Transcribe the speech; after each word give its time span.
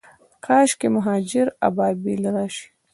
کاشکي 0.45 0.87
مهاجر 0.95 1.47
ابابیل 1.67 2.23
راشي 2.33 2.67